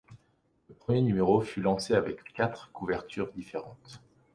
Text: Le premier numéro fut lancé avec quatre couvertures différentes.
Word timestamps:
Le 0.67 0.73
premier 0.73 1.03
numéro 1.03 1.41
fut 1.41 1.61
lancé 1.61 1.93
avec 1.93 2.23
quatre 2.33 2.71
couvertures 2.71 3.31
différentes. 3.33 4.01